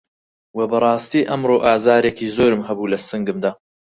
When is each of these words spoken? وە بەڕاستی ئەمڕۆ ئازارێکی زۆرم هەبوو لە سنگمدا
وە 0.57 0.65
بەڕاستی 0.71 1.27
ئەمڕۆ 1.29 1.57
ئازارێکی 1.65 2.33
زۆرم 2.37 2.61
هەبوو 2.67 2.91
لە 2.93 2.97
سنگمدا 3.09 3.51